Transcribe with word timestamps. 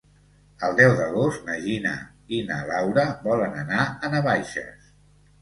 El 0.67 0.71
deu 0.77 0.93
d'agost 0.99 1.43
na 1.49 1.57
Gina 1.65 1.91
i 2.39 2.41
na 2.49 2.57
Laura 2.71 3.05
volen 3.29 3.61
anar 3.67 3.85
a 4.09 4.13
Navaixes. 4.17 4.91